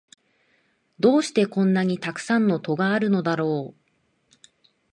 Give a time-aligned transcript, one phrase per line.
[0.99, 3.81] どうしてこんなにたくさん戸があるのだろう